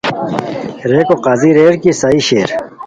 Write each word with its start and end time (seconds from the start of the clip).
ریکو 0.89 1.15
قاضی 1.25 1.49
ریر 1.57 1.73
کی 1.81 1.91
صحیح 2.01 2.23
شیر 2.27 2.49